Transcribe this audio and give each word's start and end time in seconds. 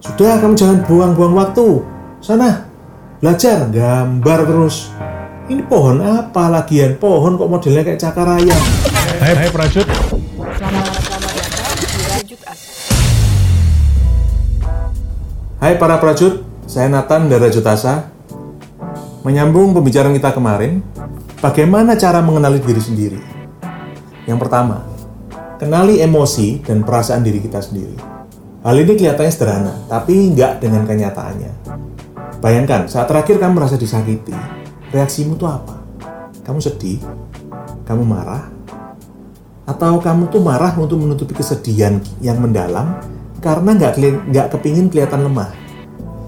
Sudah, 0.00 0.40
kamu 0.40 0.56
jangan 0.56 0.80
buang-buang 0.88 1.36
waktu. 1.36 1.84
Sana, 2.24 2.64
belajar 3.20 3.68
gambar 3.68 4.48
terus. 4.48 4.88
Ini 5.52 5.60
pohon 5.68 6.00
apa 6.00 6.48
lagian? 6.48 6.96
Pohon 6.96 7.36
kok 7.36 7.52
modelnya 7.52 7.84
kayak 7.84 8.00
cakar 8.00 8.24
ayam? 8.40 8.60
Hai, 9.20 9.44
hai 9.44 9.48
Prajut. 9.52 9.84
Hai 15.60 15.76
para 15.76 16.00
prajut, 16.00 16.40
saya 16.64 16.88
Nathan 16.88 17.28
dari 17.28 17.52
Rajutasa. 17.52 18.08
Menyambung 19.20 19.76
pembicaraan 19.76 20.16
kita 20.16 20.32
kemarin, 20.32 20.80
bagaimana 21.44 22.00
cara 22.00 22.24
mengenali 22.24 22.56
diri 22.64 22.80
sendiri? 22.80 23.20
Yang 24.24 24.48
pertama, 24.48 24.80
kenali 25.60 26.00
emosi 26.00 26.64
dan 26.64 26.80
perasaan 26.80 27.20
diri 27.20 27.44
kita 27.44 27.60
sendiri. 27.60 28.19
Hal 28.60 28.76
ini 28.76 28.92
kelihatannya 28.92 29.32
sederhana, 29.32 29.72
tapi 29.88 30.36
nggak 30.36 30.60
dengan 30.60 30.84
kenyataannya. 30.84 31.48
Bayangkan, 32.44 32.92
saat 32.92 33.08
terakhir 33.08 33.40
kamu 33.40 33.56
merasa 33.56 33.80
disakiti, 33.80 34.36
reaksimu 34.92 35.40
itu 35.40 35.48
apa? 35.48 35.80
Kamu 36.44 36.60
sedih? 36.60 37.00
Kamu 37.88 38.04
marah? 38.04 38.52
Atau 39.64 39.96
kamu 40.04 40.28
tuh 40.28 40.44
marah 40.44 40.76
untuk 40.76 41.00
menutupi 41.00 41.32
kesedihan 41.32 42.04
yang 42.20 42.36
mendalam 42.36 43.00
karena 43.40 43.80
nggak 43.80 44.28
nggak 44.28 44.46
kepingin 44.52 44.92
kelihatan 44.92 45.24
lemah. 45.24 45.56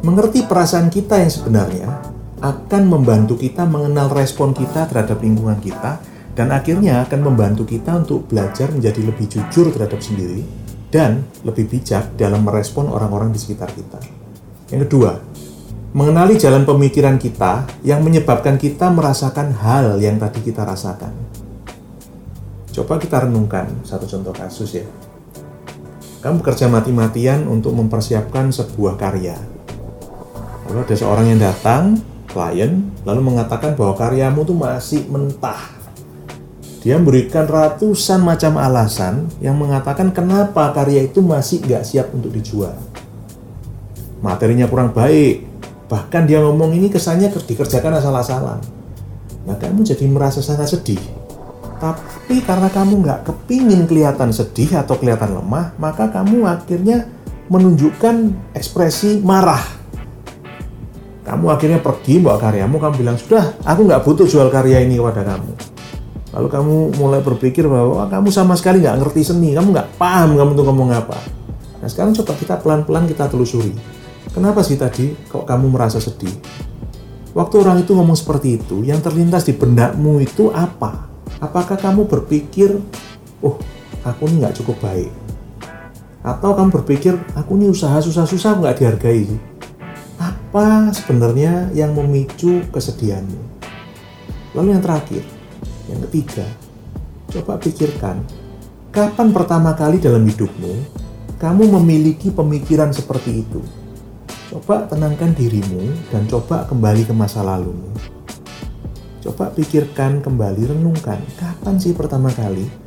Mengerti 0.00 0.48
perasaan 0.48 0.88
kita 0.88 1.20
yang 1.20 1.28
sebenarnya 1.28 2.00
akan 2.40 2.82
membantu 2.88 3.36
kita 3.36 3.68
mengenal 3.68 4.08
respon 4.08 4.56
kita 4.56 4.88
terhadap 4.88 5.20
lingkungan 5.20 5.60
kita 5.60 6.00
dan 6.32 6.48
akhirnya 6.48 7.04
akan 7.04 7.28
membantu 7.28 7.68
kita 7.68 7.92
untuk 7.92 8.24
belajar 8.24 8.72
menjadi 8.72 9.04
lebih 9.04 9.28
jujur 9.28 9.68
terhadap 9.68 10.00
sendiri 10.00 10.61
dan 10.92 11.24
lebih 11.42 11.72
bijak 11.72 12.14
dalam 12.20 12.44
merespon 12.44 12.92
orang-orang 12.92 13.32
di 13.32 13.40
sekitar 13.40 13.72
kita. 13.72 13.96
Yang 14.68 14.86
kedua, 14.86 15.12
mengenali 15.96 16.36
jalan 16.36 16.68
pemikiran 16.68 17.16
kita 17.16 17.64
yang 17.80 18.04
menyebabkan 18.04 18.60
kita 18.60 18.92
merasakan 18.92 19.56
hal 19.56 19.96
yang 19.98 20.20
tadi 20.20 20.44
kita 20.44 20.68
rasakan. 20.68 21.12
Coba 22.72 23.00
kita 23.00 23.24
renungkan 23.24 23.68
satu 23.84 24.04
contoh 24.08 24.32
kasus 24.32 24.80
ya. 24.80 24.86
Kamu 26.24 26.40
bekerja 26.40 26.70
mati-matian 26.70 27.44
untuk 27.50 27.74
mempersiapkan 27.74 28.48
sebuah 28.54 28.94
karya. 28.96 29.36
Lalu 30.70 30.78
ada 30.86 30.96
seorang 30.96 31.26
yang 31.28 31.40
datang, 31.42 31.98
klien, 32.30 32.88
lalu 33.04 33.20
mengatakan 33.20 33.76
bahwa 33.76 33.92
karyamu 33.98 34.46
tuh 34.46 34.56
masih 34.56 35.04
mentah. 35.10 35.81
Dia 36.82 36.98
memberikan 36.98 37.46
ratusan 37.46 38.20
macam 38.26 38.58
alasan 38.58 39.30
yang 39.38 39.54
mengatakan 39.54 40.10
kenapa 40.10 40.74
karya 40.74 41.06
itu 41.06 41.22
masih 41.22 41.62
nggak 41.62 41.86
siap 41.86 42.10
untuk 42.10 42.34
dijual. 42.34 42.74
Materinya 44.18 44.66
kurang 44.66 44.90
baik, 44.90 45.46
bahkan 45.86 46.26
dia 46.26 46.42
ngomong 46.42 46.74
ini 46.74 46.90
kesannya 46.90 47.30
dikerjakan 47.30 48.02
asal-asalan. 48.02 48.58
Nah 49.46 49.56
kamu 49.58 49.86
jadi 49.86 50.06
merasa 50.10 50.42
sangat 50.42 50.74
sedih 50.74 51.22
tapi 51.82 52.38
karena 52.46 52.70
kamu 52.70 53.02
nggak 53.02 53.20
kepingin 53.26 53.90
kelihatan 53.90 54.30
sedih 54.30 54.70
atau 54.78 54.94
kelihatan 54.94 55.34
lemah, 55.34 55.74
maka 55.82 56.06
kamu 56.14 56.46
akhirnya 56.46 57.10
menunjukkan 57.50 58.30
ekspresi 58.54 59.18
marah. 59.18 59.58
Kamu 61.26 61.50
akhirnya 61.50 61.82
pergi 61.82 62.22
bawa 62.22 62.38
karyamu, 62.38 62.78
kamu 62.78 62.94
bilang, 63.02 63.18
sudah, 63.18 63.58
aku 63.66 63.82
nggak 63.82 64.02
butuh 64.06 64.26
jual 64.30 64.46
karya 64.54 64.86
ini 64.86 65.02
kepada 65.02 65.26
kamu. 65.26 65.71
Lalu 66.32 66.48
kamu 66.48 66.76
mulai 66.96 67.20
berpikir 67.20 67.68
bahwa 67.68 68.08
kamu 68.08 68.32
sama 68.32 68.56
sekali 68.56 68.80
nggak 68.80 69.04
ngerti 69.04 69.20
seni, 69.20 69.52
kamu 69.52 69.68
nggak 69.68 69.88
paham 70.00 70.40
kamu 70.40 70.56
tuh 70.56 70.64
ngomong 70.64 70.88
apa. 70.96 71.18
Nah 71.84 71.88
sekarang 71.92 72.16
coba 72.16 72.32
kita 72.40 72.54
pelan-pelan 72.56 73.04
kita 73.04 73.28
telusuri. 73.28 73.76
Kenapa 74.32 74.64
sih 74.64 74.80
tadi 74.80 75.12
kok 75.28 75.44
kamu 75.44 75.68
merasa 75.68 76.00
sedih? 76.00 76.32
Waktu 77.36 77.54
orang 77.64 77.84
itu 77.84 77.92
ngomong 77.92 78.16
seperti 78.16 78.60
itu, 78.60 78.80
yang 78.80 79.04
terlintas 79.04 79.44
di 79.44 79.52
bendakmu 79.52 80.24
itu 80.24 80.48
apa? 80.52 81.08
Apakah 81.40 81.76
kamu 81.76 82.08
berpikir, 82.08 82.80
oh 83.44 83.56
aku 84.04 84.28
ini 84.28 84.44
nggak 84.44 84.56
cukup 84.60 84.80
baik? 84.80 85.12
Atau 86.24 86.56
kamu 86.56 86.70
berpikir, 86.80 87.12
aku 87.36 87.60
ini 87.60 87.68
usaha 87.68 88.00
susah-susah 88.00 88.56
nggak 88.56 88.76
dihargai? 88.80 89.28
Apa 90.16 90.92
sebenarnya 90.96 91.68
yang 91.76 91.92
memicu 91.92 92.64
kesedihanmu? 92.72 93.40
Lalu 94.52 94.76
yang 94.76 94.84
terakhir, 94.84 95.24
yang 95.92 96.00
ketiga, 96.08 96.48
coba 97.28 97.60
pikirkan, 97.60 98.24
kapan 98.88 99.28
pertama 99.30 99.76
kali 99.76 100.00
dalam 100.00 100.24
hidupmu 100.24 101.04
kamu 101.36 101.68
memiliki 101.80 102.32
pemikiran 102.32 102.94
seperti 102.96 103.44
itu? 103.44 103.60
Coba 104.48 104.88
tenangkan 104.88 105.36
dirimu 105.36 106.08
dan 106.08 106.24
coba 106.28 106.64
kembali 106.64 107.04
ke 107.04 107.12
masa 107.12 107.44
lalumu. 107.44 107.92
Coba 109.20 109.52
pikirkan 109.52 110.24
kembali, 110.24 110.72
renungkan, 110.72 111.20
kapan 111.36 111.76
sih 111.76 111.92
pertama 111.94 112.32
kali 112.32 112.82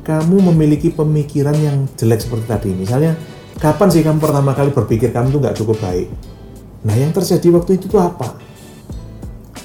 kamu 0.00 0.42
memiliki 0.52 0.90
pemikiran 0.90 1.54
yang 1.54 1.86
jelek 1.94 2.24
seperti 2.24 2.44
tadi? 2.48 2.70
Misalnya, 2.72 3.14
kapan 3.60 3.88
sih 3.92 4.02
kamu 4.02 4.18
pertama 4.18 4.56
kali 4.56 4.72
berpikir 4.72 5.12
kamu 5.12 5.30
tuh 5.30 5.40
nggak 5.44 5.56
cukup 5.60 5.76
baik? 5.78 6.08
Nah, 6.82 6.96
yang 6.96 7.12
terjadi 7.12 7.52
waktu 7.54 7.76
itu 7.76 7.86
tuh 7.86 8.00
apa? 8.00 8.34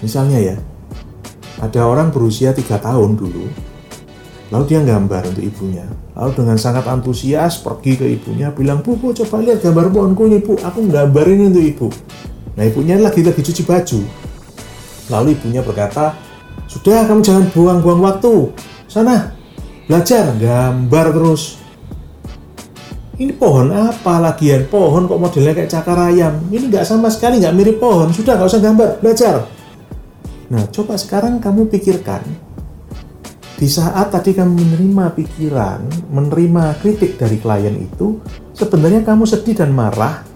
Misalnya 0.03 0.37
ya, 0.43 0.55
ada 1.61 1.81
orang 1.87 2.11
berusia 2.11 2.51
tiga 2.51 2.75
tahun 2.79 3.15
dulu, 3.15 3.47
lalu 4.51 4.63
dia 4.67 4.83
gambar 4.83 5.31
untuk 5.31 5.43
ibunya. 5.43 5.87
Lalu 6.15 6.31
dengan 6.43 6.57
sangat 6.59 6.87
antusias 6.87 7.59
pergi 7.59 7.99
ke 7.99 8.05
ibunya, 8.07 8.51
bilang, 8.51 8.83
Bu, 8.83 8.95
bu 8.95 9.11
coba 9.11 9.43
lihat 9.43 9.63
gambar 9.63 9.91
pohonku 9.91 10.27
ini, 10.27 10.39
Bu. 10.39 10.55
Aku 10.59 10.83
gambar 10.87 11.25
ini 11.31 11.43
untuk 11.51 11.63
ibu. 11.63 11.87
Nah, 12.55 12.63
ibunya 12.63 12.95
lagi 12.95 13.19
lagi 13.19 13.43
cuci 13.43 13.67
baju 13.67 13.99
Lalu 15.05 15.37
ibunya 15.37 15.61
berkata, 15.61 16.17
sudah 16.65 17.05
kamu 17.05 17.21
jangan 17.21 17.45
buang-buang 17.53 18.01
waktu. 18.01 18.49
Sana, 18.89 19.37
belajar 19.85 20.33
gambar 20.33 21.05
terus. 21.13 21.61
Ini 23.15 23.31
pohon 23.37 23.71
apa 23.71 24.19
lagian? 24.19 24.67
Pohon 24.67 25.07
kok 25.07 25.21
modelnya 25.21 25.55
kayak 25.55 25.71
cakar 25.71 26.11
ayam. 26.11 26.35
Ini 26.51 26.67
nggak 26.67 26.83
sama 26.83 27.07
sekali 27.07 27.39
nggak 27.39 27.55
mirip 27.55 27.77
pohon. 27.79 28.11
Sudah 28.11 28.35
nggak 28.35 28.49
usah 28.49 28.59
gambar, 28.59 28.89
belajar. 28.99 29.45
Nah, 30.51 30.69
coba 30.69 30.99
sekarang 30.99 31.41
kamu 31.41 31.69
pikirkan. 31.73 32.21
Di 33.55 33.71
saat 33.71 34.11
tadi 34.11 34.35
kamu 34.35 34.51
menerima 34.51 35.15
pikiran, 35.15 36.11
menerima 36.11 36.75
kritik 36.83 37.15
dari 37.15 37.39
klien 37.39 37.73
itu, 37.79 38.19
sebenarnya 38.51 39.07
kamu 39.07 39.23
sedih 39.23 39.55
dan 39.55 39.71
marah 39.71 40.27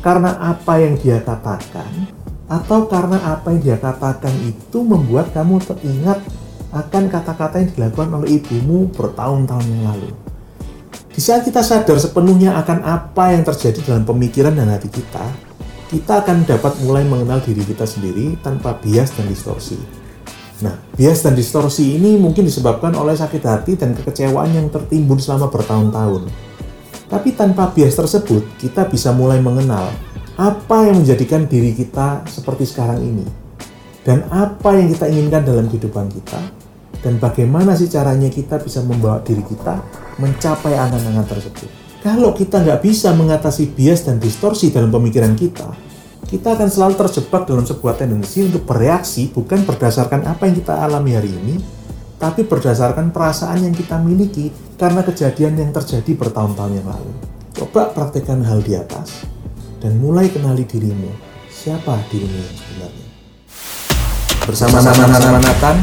karena 0.00 0.40
apa 0.40 0.80
yang 0.80 0.96
dia 0.96 1.20
katakan 1.20 2.08
atau 2.46 2.86
karena 2.86 3.18
apa 3.36 3.52
yang 3.52 3.60
dia 3.60 3.78
katakan 3.78 4.32
itu 4.46 4.78
membuat 4.80 5.34
kamu 5.34 5.58
teringat 5.66 6.22
akan 6.70 7.04
kata-kata 7.10 7.60
yang 7.60 7.70
dilakukan 7.74 8.10
oleh 8.14 8.38
ibumu 8.38 8.88
bertahun-tahun 8.94 9.66
yang 9.66 9.82
lalu. 9.92 10.10
Di 11.16 11.20
saat 11.24 11.48
kita 11.48 11.64
sadar 11.64 11.96
sepenuhnya 11.96 12.60
akan 12.60 12.84
apa 12.84 13.32
yang 13.32 13.42
terjadi 13.44 13.80
dalam 13.84 14.04
pemikiran 14.04 14.52
dan 14.52 14.68
hati 14.68 14.92
kita, 14.92 15.24
kita 15.86 16.26
akan 16.26 16.42
dapat 16.42 16.82
mulai 16.82 17.06
mengenal 17.06 17.38
diri 17.38 17.62
kita 17.62 17.86
sendiri 17.86 18.34
tanpa 18.42 18.74
bias 18.78 19.14
dan 19.14 19.30
distorsi. 19.30 19.78
Nah, 20.64 20.74
bias 20.96 21.22
dan 21.22 21.36
distorsi 21.36 21.94
ini 21.94 22.18
mungkin 22.18 22.48
disebabkan 22.48 22.96
oleh 22.96 23.14
sakit 23.14 23.42
hati 23.44 23.72
dan 23.78 23.94
kekecewaan 23.94 24.50
yang 24.56 24.66
tertimbun 24.72 25.20
selama 25.20 25.52
bertahun-tahun. 25.52 26.26
Tapi 27.06 27.28
tanpa 27.38 27.70
bias 27.70 27.94
tersebut, 27.94 28.58
kita 28.58 28.88
bisa 28.90 29.14
mulai 29.14 29.38
mengenal 29.38 29.94
apa 30.36 30.90
yang 30.90 31.00
menjadikan 31.00 31.48
diri 31.48 31.72
kita 31.72 32.26
seperti 32.28 32.68
sekarang 32.68 33.00
ini 33.00 33.24
dan 34.04 34.28
apa 34.28 34.76
yang 34.76 34.92
kita 34.92 35.08
inginkan 35.08 35.42
dalam 35.48 35.64
kehidupan 35.66 36.12
kita 36.12 36.40
dan 37.00 37.16
bagaimana 37.16 37.72
sih 37.72 37.88
caranya 37.88 38.28
kita 38.28 38.60
bisa 38.60 38.84
membawa 38.84 39.24
diri 39.24 39.40
kita 39.40 39.80
mencapai 40.20 40.76
angan-angan 40.76 41.24
tersebut. 41.24 41.85
Kalau 42.04 42.36
kita 42.36 42.60
nggak 42.62 42.80
bisa 42.84 43.16
mengatasi 43.16 43.72
bias 43.72 44.04
dan 44.04 44.20
distorsi 44.20 44.68
dalam 44.70 44.92
pemikiran 44.92 45.32
kita, 45.32 45.68
kita 46.26 46.58
akan 46.58 46.68
selalu 46.68 46.94
terjebak 47.06 47.46
dalam 47.46 47.62
sebuah 47.62 47.94
tendensi 47.96 48.42
untuk 48.42 48.66
bereaksi 48.66 49.30
bukan 49.30 49.62
berdasarkan 49.62 50.26
apa 50.26 50.50
yang 50.50 50.58
kita 50.58 50.74
alami 50.82 51.14
hari 51.14 51.30
ini, 51.30 51.54
tapi 52.18 52.44
berdasarkan 52.44 53.14
perasaan 53.14 53.62
yang 53.66 53.74
kita 53.74 53.98
miliki 54.02 54.50
karena 54.74 55.06
kejadian 55.06 55.56
yang 55.56 55.70
terjadi 55.70 56.12
bertahun-tahun 56.18 56.72
yang 56.82 56.88
lalu. 56.88 57.12
Coba 57.56 57.88
praktekkan 57.94 58.44
hal 58.44 58.60
di 58.60 58.76
atas, 58.76 59.24
dan 59.80 59.96
mulai 59.96 60.28
kenali 60.28 60.68
dirimu. 60.68 61.08
Siapa 61.48 62.06
dirimu 62.12 62.36
yang 62.36 62.54
sebenarnya? 62.54 63.06
Bersama-sama 64.46 65.40
Nathan, 65.42 65.76